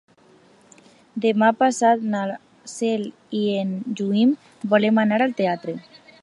[1.25, 2.21] Demà passat na
[2.73, 3.05] Cel
[3.41, 4.33] i en Guim
[4.73, 5.79] volen anar al teatre.